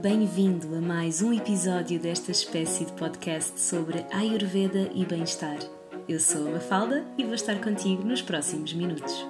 Bem-vindo 0.00 0.76
a 0.76 0.80
mais 0.80 1.22
um 1.22 1.32
episódio 1.32 1.98
desta 1.98 2.30
espécie 2.30 2.84
de 2.84 2.92
podcast 2.92 3.58
sobre 3.58 4.04
Ayurveda 4.12 4.90
e 4.94 5.06
bem-estar. 5.06 5.56
Eu 6.06 6.20
sou 6.20 6.48
a 6.48 6.50
Mafalda 6.50 7.06
e 7.16 7.24
vou 7.24 7.32
estar 7.32 7.58
contigo 7.62 8.04
nos 8.04 8.20
próximos 8.20 8.74
minutos. 8.74 9.26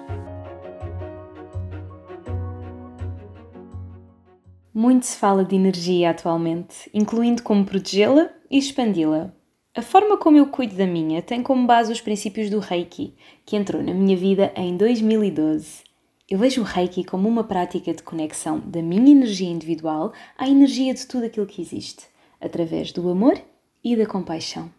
Muito 4.73 5.05
se 5.05 5.15
fala 5.15 5.45
de 5.45 5.55
energia 5.55 6.09
atualmente, 6.09 6.89
incluindo 6.93 7.43
como 7.43 7.63
protegê-la 7.63 8.29
e 8.51 8.57
expandi-la. 8.57 9.33
A 9.73 9.81
forma 9.81 10.17
como 10.17 10.37
eu 10.37 10.47
cuido 10.47 10.75
da 10.75 10.85
minha 10.85 11.21
tem 11.21 11.41
como 11.41 11.65
base 11.65 11.93
os 11.93 12.01
princípios 12.01 12.49
do 12.49 12.59
Reiki, 12.59 13.15
que 13.45 13.55
entrou 13.55 13.81
na 13.81 13.93
minha 13.93 14.17
vida 14.17 14.51
em 14.53 14.75
2012. 14.75 15.86
Eu 16.29 16.37
vejo 16.37 16.59
o 16.59 16.65
Reiki 16.65 17.05
como 17.05 17.29
uma 17.29 17.45
prática 17.45 17.93
de 17.93 18.03
conexão 18.03 18.59
da 18.59 18.81
minha 18.81 19.11
energia 19.13 19.49
individual 19.49 20.11
à 20.37 20.49
energia 20.49 20.93
de 20.93 21.07
tudo 21.07 21.25
aquilo 21.25 21.45
que 21.45 21.61
existe, 21.61 22.03
através 22.41 22.91
do 22.91 23.09
amor 23.09 23.41
e 23.81 23.95
da 23.95 24.05
compaixão. 24.05 24.69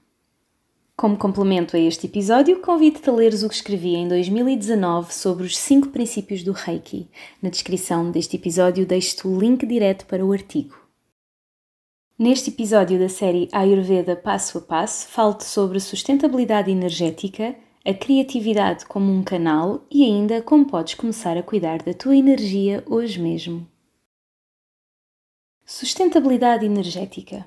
Como 0.94 1.16
complemento 1.16 1.74
a 1.74 1.80
este 1.80 2.06
episódio, 2.06 2.60
convido-te 2.60 3.08
a 3.08 3.12
leres 3.14 3.42
o 3.42 3.48
que 3.48 3.54
escrevi 3.54 3.94
em 3.94 4.06
2019 4.06 5.14
sobre 5.14 5.46
os 5.46 5.56
5 5.56 5.88
princípios 5.88 6.42
do 6.42 6.52
Reiki. 6.52 7.08
Na 7.40 7.48
descrição 7.48 8.10
deste 8.10 8.36
episódio 8.36 8.84
deixo-te 8.84 9.26
o 9.26 9.38
link 9.38 9.64
direto 9.64 10.04
para 10.04 10.26
o 10.26 10.32
artigo. 10.32 10.76
Neste 12.18 12.50
episódio 12.50 12.98
da 12.98 13.08
série 13.08 13.48
Ayurveda 13.52 14.14
Passo 14.16 14.58
a 14.58 14.60
Passo, 14.60 15.08
falo-te 15.08 15.44
sobre 15.44 15.80
sustentabilidade 15.80 16.70
energética, 16.70 17.56
a 17.88 17.94
criatividade 17.94 18.84
como 18.84 19.10
um 19.10 19.22
canal 19.22 19.82
e 19.90 20.04
ainda 20.04 20.42
como 20.42 20.66
podes 20.66 20.92
começar 20.92 21.38
a 21.38 21.42
cuidar 21.42 21.82
da 21.82 21.94
tua 21.94 22.14
energia 22.14 22.84
hoje 22.86 23.18
mesmo. 23.18 23.66
Sustentabilidade 25.64 26.66
energética. 26.66 27.46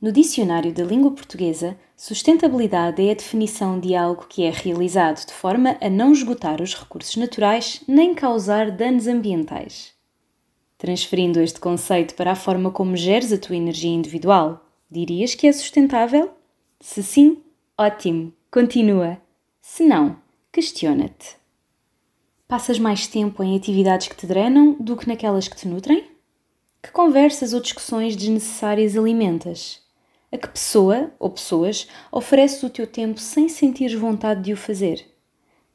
No 0.00 0.10
dicionário 0.10 0.72
da 0.72 0.82
língua 0.82 1.10
portuguesa, 1.10 1.76
sustentabilidade 1.94 3.06
é 3.06 3.10
a 3.10 3.14
definição 3.14 3.78
de 3.78 3.94
algo 3.94 4.24
que 4.26 4.42
é 4.42 4.50
realizado 4.50 5.26
de 5.26 5.34
forma 5.34 5.76
a 5.82 5.90
não 5.90 6.12
esgotar 6.12 6.62
os 6.62 6.74
recursos 6.74 7.16
naturais 7.16 7.82
nem 7.86 8.14
causar 8.14 8.70
danos 8.70 9.06
ambientais. 9.06 9.92
Transferindo 10.78 11.40
este 11.40 11.60
conceito 11.60 12.14
para 12.14 12.32
a 12.32 12.36
forma 12.36 12.70
como 12.70 12.96
geres 12.96 13.34
a 13.34 13.38
tua 13.38 13.56
energia 13.56 13.92
individual, 13.92 14.64
dirias 14.90 15.34
que 15.34 15.46
é 15.46 15.52
sustentável? 15.52 16.30
Se 16.80 17.02
sim, 17.02 17.42
ótimo, 17.76 18.32
continua. 18.50 19.27
Se 19.70 19.84
não, 19.84 20.16
questiona-te. 20.50 21.36
Passas 22.48 22.78
mais 22.78 23.06
tempo 23.06 23.44
em 23.44 23.54
atividades 23.54 24.08
que 24.08 24.16
te 24.16 24.26
drenam 24.26 24.72
do 24.80 24.96
que 24.96 25.06
naquelas 25.06 25.46
que 25.46 25.54
te 25.54 25.68
nutrem? 25.68 26.10
Que 26.82 26.90
conversas 26.90 27.52
ou 27.52 27.60
discussões 27.60 28.16
desnecessárias 28.16 28.96
alimentas? 28.96 29.80
A 30.32 30.38
que 30.38 30.48
pessoa 30.48 31.12
ou 31.18 31.30
pessoas 31.30 31.86
ofereces 32.10 32.62
o 32.62 32.70
teu 32.70 32.86
tempo 32.86 33.20
sem 33.20 33.46
sentires 33.48 33.96
vontade 33.96 34.42
de 34.42 34.54
o 34.54 34.56
fazer? 34.56 35.06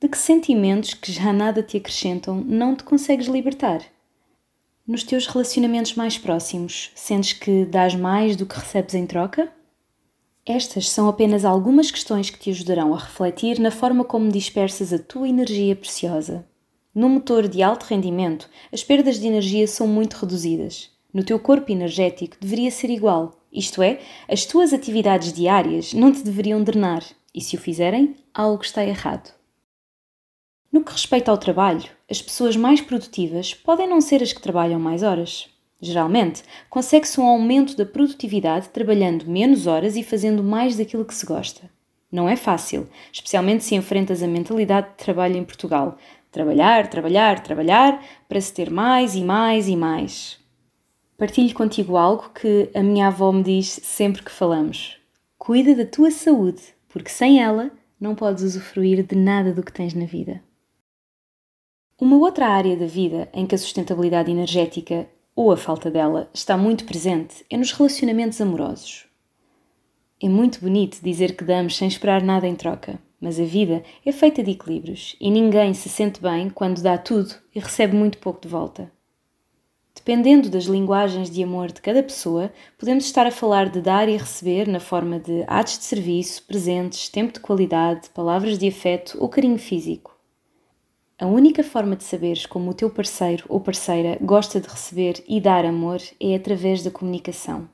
De 0.01 0.09
que 0.09 0.17
sentimentos 0.17 0.95
que 0.95 1.11
já 1.11 1.31
nada 1.31 1.63
te 1.63 1.77
acrescentam 1.77 2.43
não 2.43 2.75
te 2.75 2.83
consegues 2.83 3.27
libertar? 3.27 3.83
Nos 4.85 5.03
teus 5.03 5.27
relacionamentos 5.27 5.93
mais 5.93 6.17
próximos, 6.17 6.91
sentes 6.95 7.33
que 7.33 7.63
dás 7.63 7.95
mais 7.95 8.35
do 8.35 8.45
que 8.47 8.59
recebes 8.59 8.95
em 8.95 9.05
troca? 9.05 9.53
Estas 10.45 10.89
são 10.89 11.07
apenas 11.07 11.45
algumas 11.45 11.89
questões 11.89 12.29
que 12.29 12.37
te 12.37 12.49
ajudarão 12.49 12.93
a 12.93 12.97
refletir 12.97 13.59
na 13.59 13.71
forma 13.71 14.03
como 14.03 14.29
dispersas 14.29 14.91
a 14.91 14.99
tua 14.99 15.29
energia 15.29 15.73
preciosa. 15.73 16.45
No 16.93 17.07
motor 17.07 17.47
de 17.47 17.63
alto 17.63 17.83
rendimento, 17.83 18.49
as 18.71 18.83
perdas 18.83 19.19
de 19.19 19.25
energia 19.25 19.65
são 19.67 19.87
muito 19.87 20.15
reduzidas. 20.15 20.91
No 21.13 21.23
teu 21.23 21.39
corpo 21.39 21.71
energético 21.71 22.35
deveria 22.41 22.69
ser 22.71 22.89
igual, 22.89 23.39
isto 23.53 23.81
é, 23.81 24.01
as 24.27 24.45
tuas 24.45 24.73
atividades 24.73 25.31
diárias 25.31 25.93
não 25.93 26.11
te 26.11 26.21
deveriam 26.21 26.61
drenar, 26.61 27.05
e 27.33 27.39
se 27.39 27.55
o 27.55 27.59
fizerem, 27.59 28.15
algo 28.33 28.63
está 28.63 28.83
errado. 28.83 29.33
No 30.69 30.83
que 30.83 30.91
respeita 30.91 31.31
ao 31.31 31.37
trabalho, 31.37 31.89
as 32.09 32.21
pessoas 32.21 32.57
mais 32.57 32.81
produtivas 32.81 33.53
podem 33.53 33.87
não 33.87 34.01
ser 34.01 34.21
as 34.21 34.33
que 34.33 34.41
trabalham 34.41 34.79
mais 34.79 35.03
horas. 35.03 35.52
Geralmente, 35.83 36.43
consegue-se 36.69 37.19
um 37.19 37.25
aumento 37.25 37.75
da 37.75 37.85
produtividade 37.85 38.69
trabalhando 38.69 39.29
menos 39.29 39.67
horas 39.67 39.97
e 39.97 40.01
fazendo 40.01 40.41
mais 40.41 40.77
daquilo 40.77 41.03
que 41.03 41.13
se 41.13 41.25
gosta. 41.25 41.69
Não 42.09 42.29
é 42.29 42.37
fácil, 42.37 42.87
especialmente 43.11 43.65
se 43.65 43.75
enfrentas 43.75 44.23
a 44.23 44.27
mentalidade 44.27 44.91
de 44.91 44.95
trabalho 44.95 45.35
em 45.35 45.43
Portugal. 45.43 45.97
Trabalhar, 46.31 46.87
trabalhar, 46.87 47.43
trabalhar 47.43 48.01
para 48.29 48.39
se 48.39 48.53
ter 48.53 48.69
mais 48.69 49.13
e 49.13 49.21
mais 49.25 49.67
e 49.67 49.75
mais. 49.75 50.39
Partilho 51.17 51.53
contigo 51.53 51.97
algo 51.97 52.29
que 52.29 52.69
a 52.73 52.81
minha 52.81 53.07
avó 53.07 53.33
me 53.33 53.43
diz 53.43 53.67
sempre 53.83 54.23
que 54.23 54.31
falamos: 54.31 54.97
cuida 55.37 55.75
da 55.75 55.85
tua 55.85 56.11
saúde, 56.11 56.61
porque 56.87 57.09
sem 57.09 57.43
ela 57.43 57.69
não 57.99 58.15
podes 58.15 58.41
usufruir 58.41 59.05
de 59.05 59.17
nada 59.17 59.51
do 59.51 59.61
que 59.61 59.73
tens 59.73 59.93
na 59.93 60.05
vida. 60.05 60.41
Uma 61.99 62.15
outra 62.17 62.47
área 62.47 62.77
da 62.77 62.85
vida 62.85 63.29
em 63.33 63.45
que 63.45 63.55
a 63.55 63.57
sustentabilidade 63.57 64.31
energética 64.31 65.07
ou 65.35 65.51
a 65.51 65.57
falta 65.57 65.89
dela, 65.89 66.29
está 66.33 66.55
muito 66.57 66.85
presente 66.85 67.45
é 67.49 67.57
nos 67.57 67.71
relacionamentos 67.71 68.39
amorosos. 68.39 69.05
É 70.21 70.29
muito 70.29 70.59
bonito 70.61 71.01
dizer 71.01 71.35
que 71.35 71.43
damos 71.43 71.75
sem 71.75 71.87
esperar 71.87 72.21
nada 72.21 72.47
em 72.47 72.55
troca, 72.55 72.99
mas 73.19 73.39
a 73.39 73.43
vida 73.43 73.83
é 74.05 74.11
feita 74.11 74.43
de 74.43 74.51
equilíbrios 74.51 75.15
e 75.19 75.31
ninguém 75.31 75.73
se 75.73 75.89
sente 75.89 76.21
bem 76.21 76.49
quando 76.49 76.81
dá 76.81 76.97
tudo 76.97 77.33
e 77.53 77.59
recebe 77.59 77.95
muito 77.95 78.17
pouco 78.19 78.41
de 78.41 78.47
volta. 78.47 78.91
Dependendo 79.95 80.49
das 80.49 80.65
linguagens 80.65 81.29
de 81.29 81.43
amor 81.43 81.71
de 81.71 81.81
cada 81.81 82.03
pessoa, 82.03 82.51
podemos 82.77 83.05
estar 83.05 83.25
a 83.25 83.31
falar 83.31 83.69
de 83.69 83.79
dar 83.79 84.09
e 84.09 84.17
receber 84.17 84.67
na 84.67 84.79
forma 84.79 85.19
de 85.19 85.43
atos 85.47 85.77
de 85.77 85.85
serviço, 85.85 86.43
presentes, 86.43 87.07
tempo 87.09 87.33
de 87.33 87.39
qualidade, 87.39 88.09
palavras 88.09 88.57
de 88.57 88.67
afeto 88.67 89.17
ou 89.19 89.29
carinho 89.29 89.57
físico. 89.57 90.12
A 91.23 91.25
única 91.25 91.63
forma 91.63 91.95
de 91.95 92.03
saberes 92.03 92.45
como 92.45 92.71
o 92.71 92.73
teu 92.73 92.89
parceiro 92.89 93.45
ou 93.47 93.57
parceira 93.57 94.17
gosta 94.19 94.59
de 94.59 94.67
receber 94.67 95.23
e 95.25 95.39
dar 95.39 95.63
amor 95.63 96.01
é 96.19 96.35
através 96.35 96.83
da 96.83 96.91
comunicação. 96.91 97.69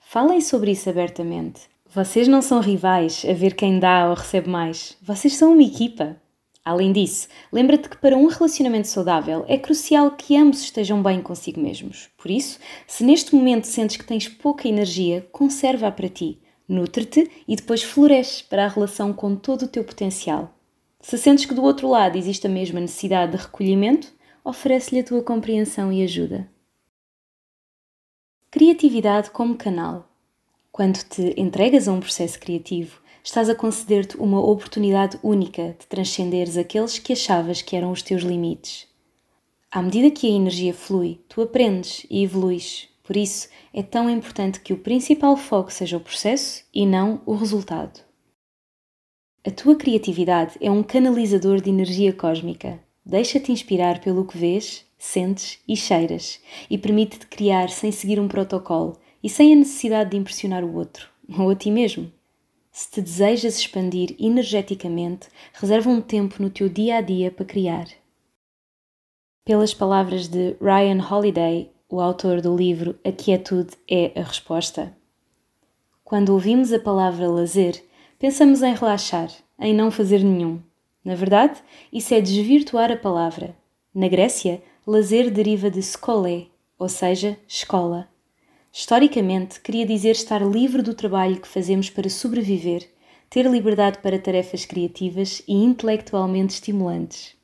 Falem 0.00 0.40
sobre 0.40 0.72
isso 0.72 0.90
abertamente. 0.90 1.60
Vocês 1.88 2.26
não 2.26 2.42
são 2.42 2.58
rivais 2.58 3.24
a 3.24 3.32
ver 3.32 3.54
quem 3.54 3.78
dá 3.78 4.08
ou 4.08 4.16
recebe 4.16 4.50
mais. 4.50 4.96
Vocês 5.00 5.36
são 5.36 5.52
uma 5.52 5.62
equipa. 5.62 6.16
Além 6.64 6.92
disso, 6.92 7.28
lembra-te 7.52 7.88
que 7.88 7.98
para 7.98 8.16
um 8.16 8.26
relacionamento 8.26 8.88
saudável 8.88 9.44
é 9.46 9.56
crucial 9.56 10.10
que 10.10 10.36
ambos 10.36 10.60
estejam 10.62 11.00
bem 11.00 11.22
consigo 11.22 11.60
mesmos. 11.60 12.08
Por 12.18 12.32
isso, 12.32 12.58
se 12.84 13.04
neste 13.04 13.32
momento 13.32 13.68
sentes 13.68 13.96
que 13.96 14.04
tens 14.04 14.26
pouca 14.26 14.66
energia, 14.66 15.24
conserva-a 15.30 15.92
para 15.92 16.08
ti, 16.08 16.40
nutre-te 16.68 17.30
e 17.46 17.54
depois 17.54 17.80
floresce 17.80 18.42
para 18.42 18.64
a 18.64 18.68
relação 18.68 19.12
com 19.12 19.36
todo 19.36 19.66
o 19.66 19.68
teu 19.68 19.84
potencial. 19.84 20.57
Se 21.08 21.16
sentes 21.16 21.46
que 21.46 21.54
do 21.54 21.62
outro 21.62 21.88
lado 21.88 22.18
existe 22.18 22.46
a 22.46 22.50
mesma 22.50 22.80
necessidade 22.80 23.32
de 23.32 23.38
recolhimento, 23.38 24.12
oferece-lhe 24.44 25.00
a 25.00 25.04
tua 25.04 25.22
compreensão 25.22 25.90
e 25.90 26.02
ajuda. 26.02 26.46
Criatividade 28.50 29.30
como 29.30 29.56
canal. 29.56 30.06
Quando 30.70 30.98
te 30.98 31.32
entregas 31.38 31.88
a 31.88 31.92
um 31.94 32.00
processo 32.00 32.38
criativo, 32.38 33.00
estás 33.24 33.48
a 33.48 33.54
conceder-te 33.54 34.18
uma 34.18 34.38
oportunidade 34.38 35.18
única 35.22 35.74
de 35.78 35.86
transcenderes 35.86 36.58
aqueles 36.58 36.98
que 36.98 37.14
achavas 37.14 37.62
que 37.62 37.74
eram 37.74 37.90
os 37.90 38.02
teus 38.02 38.20
limites. 38.20 38.86
À 39.70 39.80
medida 39.80 40.10
que 40.10 40.26
a 40.26 40.36
energia 40.36 40.74
flui, 40.74 41.22
tu 41.26 41.40
aprendes 41.40 42.04
e 42.10 42.22
evoluis. 42.22 42.86
Por 43.02 43.16
isso, 43.16 43.48
é 43.72 43.82
tão 43.82 44.10
importante 44.10 44.60
que 44.60 44.74
o 44.74 44.78
principal 44.78 45.38
foco 45.38 45.72
seja 45.72 45.96
o 45.96 46.00
processo 46.00 46.66
e 46.70 46.84
não 46.84 47.22
o 47.24 47.34
resultado. 47.34 48.07
A 49.46 49.52
tua 49.52 49.76
criatividade 49.76 50.56
é 50.60 50.68
um 50.68 50.82
canalizador 50.82 51.60
de 51.60 51.70
energia 51.70 52.12
cósmica. 52.12 52.80
Deixa-te 53.06 53.52
inspirar 53.52 54.00
pelo 54.00 54.26
que 54.26 54.36
vês, 54.36 54.84
sentes 54.98 55.60
e 55.66 55.76
cheiras 55.76 56.40
e 56.68 56.76
permite-te 56.76 57.26
criar 57.26 57.68
sem 57.68 57.92
seguir 57.92 58.18
um 58.18 58.26
protocolo 58.26 58.98
e 59.22 59.30
sem 59.30 59.52
a 59.52 59.56
necessidade 59.56 60.10
de 60.10 60.16
impressionar 60.16 60.64
o 60.64 60.74
outro 60.74 61.08
ou 61.38 61.50
a 61.50 61.54
ti 61.54 61.70
mesmo. 61.70 62.12
Se 62.72 62.90
te 62.90 63.00
desejas 63.00 63.58
expandir 63.58 64.16
energeticamente, 64.18 65.28
reserva 65.52 65.88
um 65.88 66.00
tempo 66.00 66.42
no 66.42 66.50
teu 66.50 66.68
dia 66.68 66.96
a 66.96 67.00
dia 67.00 67.30
para 67.30 67.46
criar. 67.46 67.86
Pelas 69.44 69.72
palavras 69.72 70.26
de 70.26 70.56
Ryan 70.60 71.00
Holiday, 71.00 71.70
o 71.88 72.00
autor 72.00 72.40
do 72.40 72.54
livro 72.54 72.98
A 73.04 73.12
Quietude 73.12 73.76
é 73.88 74.12
a 74.18 74.22
Resposta. 74.22 74.94
Quando 76.04 76.30
ouvimos 76.30 76.72
a 76.72 76.78
palavra 76.78 77.28
lazer, 77.28 77.87
Pensamos 78.18 78.62
em 78.62 78.74
relaxar, 78.74 79.30
em 79.60 79.72
não 79.72 79.92
fazer 79.92 80.24
nenhum. 80.24 80.60
Na 81.04 81.14
verdade, 81.14 81.62
isso 81.92 82.12
é 82.12 82.20
desvirtuar 82.20 82.90
a 82.90 82.96
palavra. 82.96 83.56
Na 83.94 84.08
Grécia, 84.08 84.60
lazer 84.84 85.30
deriva 85.30 85.70
de 85.70 85.78
skole, 85.78 86.50
ou 86.76 86.88
seja, 86.88 87.38
escola. 87.46 88.08
Historicamente, 88.72 89.60
queria 89.60 89.86
dizer 89.86 90.10
estar 90.10 90.42
livre 90.42 90.82
do 90.82 90.94
trabalho 90.94 91.40
que 91.40 91.46
fazemos 91.46 91.90
para 91.90 92.10
sobreviver, 92.10 92.90
ter 93.30 93.46
liberdade 93.46 93.98
para 93.98 94.18
tarefas 94.18 94.64
criativas 94.64 95.40
e 95.46 95.54
intelectualmente 95.54 96.54
estimulantes. 96.54 97.36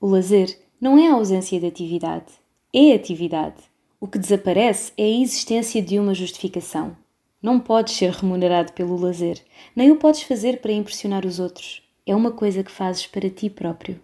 O 0.00 0.08
lazer 0.08 0.58
não 0.80 0.98
é 0.98 1.06
a 1.06 1.14
ausência 1.14 1.60
de 1.60 1.66
atividade, 1.66 2.32
é 2.74 2.92
atividade. 2.92 3.62
O 4.00 4.08
que 4.08 4.18
desaparece 4.18 4.92
é 4.98 5.04
a 5.04 5.20
existência 5.20 5.80
de 5.80 6.00
uma 6.00 6.14
justificação. 6.14 6.96
Não 7.44 7.60
podes 7.60 7.92
ser 7.92 8.10
remunerado 8.10 8.72
pelo 8.72 8.96
lazer, 8.96 9.38
nem 9.76 9.90
o 9.90 9.96
podes 9.96 10.22
fazer 10.22 10.62
para 10.62 10.72
impressionar 10.72 11.26
os 11.26 11.38
outros. 11.38 11.82
É 12.06 12.16
uma 12.16 12.32
coisa 12.32 12.64
que 12.64 12.70
fazes 12.70 13.06
para 13.06 13.28
ti 13.28 13.50
próprio. 13.50 14.00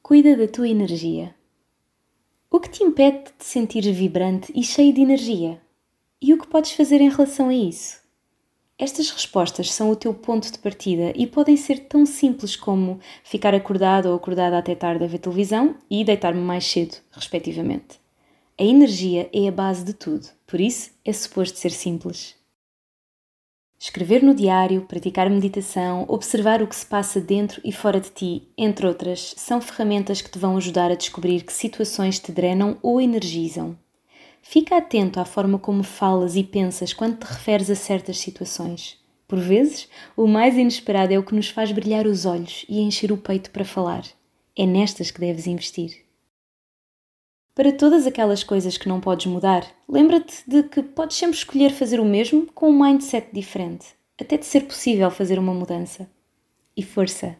Cuida 0.00 0.36
da 0.36 0.46
tua 0.46 0.68
energia. 0.68 1.34
O 2.48 2.60
que 2.60 2.70
te 2.70 2.84
impede 2.84 3.24
de 3.24 3.32
te 3.32 3.44
sentir 3.44 3.82
vibrante 3.92 4.52
e 4.54 4.62
cheio 4.62 4.92
de 4.92 5.00
energia? 5.00 5.60
E 6.22 6.32
o 6.32 6.38
que 6.38 6.46
podes 6.46 6.70
fazer 6.70 7.00
em 7.00 7.10
relação 7.10 7.48
a 7.48 7.54
isso? 7.54 8.00
Estas 8.78 9.10
respostas 9.10 9.72
são 9.72 9.90
o 9.90 9.96
teu 9.96 10.14
ponto 10.14 10.52
de 10.52 10.60
partida 10.60 11.12
e 11.16 11.26
podem 11.26 11.56
ser 11.56 11.88
tão 11.88 12.06
simples 12.06 12.54
como 12.54 13.00
ficar 13.24 13.52
acordado 13.52 14.10
ou 14.10 14.14
acordada 14.14 14.56
até 14.56 14.76
tarde 14.76 15.02
a 15.02 15.08
ver 15.08 15.18
televisão 15.18 15.74
e 15.90 16.04
deitar-me 16.04 16.40
mais 16.40 16.64
cedo, 16.64 16.98
respectivamente. 17.10 18.05
A 18.58 18.64
energia 18.64 19.28
é 19.34 19.46
a 19.48 19.52
base 19.52 19.84
de 19.84 19.92
tudo, 19.92 20.28
por 20.46 20.58
isso 20.58 20.90
é 21.04 21.12
suposto 21.12 21.58
ser 21.58 21.70
simples. 21.70 22.34
Escrever 23.78 24.22
no 24.22 24.34
diário, 24.34 24.86
praticar 24.88 25.28
meditação, 25.28 26.06
observar 26.08 26.62
o 26.62 26.66
que 26.66 26.74
se 26.74 26.86
passa 26.86 27.20
dentro 27.20 27.60
e 27.62 27.70
fora 27.70 28.00
de 28.00 28.08
ti, 28.08 28.48
entre 28.56 28.86
outras, 28.86 29.34
são 29.36 29.60
ferramentas 29.60 30.22
que 30.22 30.30
te 30.30 30.38
vão 30.38 30.56
ajudar 30.56 30.90
a 30.90 30.94
descobrir 30.94 31.42
que 31.42 31.52
situações 31.52 32.18
te 32.18 32.32
drenam 32.32 32.78
ou 32.80 32.98
energizam. 32.98 33.76
Fica 34.40 34.78
atento 34.78 35.20
à 35.20 35.26
forma 35.26 35.58
como 35.58 35.82
falas 35.82 36.34
e 36.34 36.42
pensas 36.42 36.94
quando 36.94 37.18
te 37.18 37.24
referes 37.24 37.68
a 37.68 37.74
certas 37.74 38.16
situações. 38.16 38.98
Por 39.28 39.38
vezes, 39.38 39.86
o 40.16 40.26
mais 40.26 40.56
inesperado 40.56 41.12
é 41.12 41.18
o 41.18 41.22
que 41.22 41.34
nos 41.34 41.50
faz 41.50 41.72
brilhar 41.72 42.06
os 42.06 42.24
olhos 42.24 42.64
e 42.70 42.80
encher 42.80 43.12
o 43.12 43.18
peito 43.18 43.50
para 43.50 43.66
falar. 43.66 44.06
É 44.56 44.64
nestas 44.64 45.10
que 45.10 45.20
deves 45.20 45.46
investir. 45.46 46.05
Para 47.56 47.72
todas 47.72 48.06
aquelas 48.06 48.44
coisas 48.44 48.76
que 48.76 48.86
não 48.86 49.00
podes 49.00 49.24
mudar, 49.24 49.66
lembra-te 49.88 50.44
de 50.46 50.64
que 50.64 50.82
podes 50.82 51.16
sempre 51.16 51.38
escolher 51.38 51.72
fazer 51.72 51.98
o 51.98 52.04
mesmo 52.04 52.44
com 52.52 52.68
um 52.68 52.84
mindset 52.84 53.28
diferente, 53.32 53.86
até 54.20 54.36
de 54.36 54.44
ser 54.44 54.66
possível 54.66 55.10
fazer 55.10 55.38
uma 55.38 55.54
mudança. 55.54 56.06
E 56.76 56.82
força! 56.82 57.34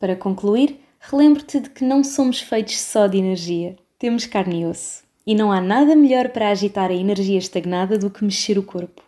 Para 0.00 0.16
concluir, 0.16 0.80
relembro-te 0.98 1.60
de 1.60 1.70
que 1.70 1.84
não 1.84 2.02
somos 2.02 2.40
feitos 2.40 2.76
só 2.80 3.06
de 3.06 3.18
energia, 3.18 3.76
temos 3.96 4.26
carne 4.26 4.62
e 4.62 4.66
osso. 4.66 5.04
E 5.24 5.32
não 5.32 5.52
há 5.52 5.60
nada 5.60 5.94
melhor 5.94 6.30
para 6.30 6.48
agitar 6.48 6.90
a 6.90 6.94
energia 6.94 7.38
estagnada 7.38 7.96
do 7.96 8.10
que 8.10 8.24
mexer 8.24 8.58
o 8.58 8.64
corpo. 8.64 9.00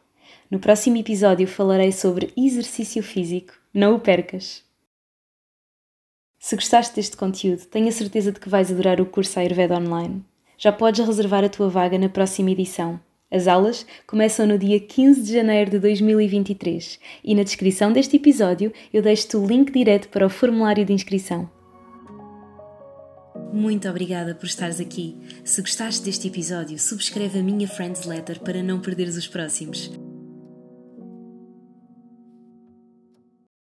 No 0.49 0.61
próximo 0.61 0.99
episódio 0.99 1.49
falarei 1.49 1.91
sobre 1.91 2.33
exercício 2.37 3.03
físico. 3.03 3.55
Não 3.75 3.97
o 3.97 3.99
percas! 3.99 4.63
Se 6.43 6.57
gostaste 6.57 6.97
deste 6.97 7.17
conteúdo, 7.17 7.67
tenho 7.67 7.87
a 7.87 7.93
certeza 7.93 8.33
de 8.33 8.41
que 8.41 8.49
vais 8.49 8.69
adorar 8.69 9.01
o 9.01 9.07
curso 9.07 9.39
Ayurveda 9.39 9.77
Online. 9.77 10.25
Já 10.59 10.73
podes 10.73 11.07
reservar 11.07 11.45
a 11.45 11.49
tua 11.49 11.69
vaga 11.69 11.97
na 11.97 12.09
próxima 12.09 12.51
edição. 12.51 12.99
As 13.31 13.47
aulas 13.47 13.87
começam 14.09 14.45
no 14.45 14.59
dia 14.59 14.81
15 14.81 15.23
de 15.23 15.33
janeiro 15.33 15.71
de 15.71 15.79
2023 15.79 16.99
e 17.23 17.35
na 17.37 17.45
descrição 17.45 17.93
deste 17.93 18.17
episódio 18.17 18.73
eu 18.93 19.01
deixo-te 19.01 19.37
o 19.37 19.47
link 19.47 19.71
direto 19.71 20.09
para 20.09 20.27
o 20.27 20.29
formulário 20.29 20.85
de 20.85 20.93
inscrição. 20.93 21.49
Muito 23.53 23.89
obrigada 23.89 24.35
por 24.35 24.47
estares 24.47 24.81
aqui. 24.81 25.17
Se 25.45 25.61
gostaste 25.61 26.05
deste 26.05 26.27
episódio, 26.27 26.77
subscreve 26.77 27.39
a 27.39 27.43
minha 27.43 27.69
Friends 27.69 28.05
Letter 28.05 28.41
para 28.41 28.65
não 28.65 28.81
perderes 28.81 29.17
os 29.17 29.29
próximos. 29.29 29.93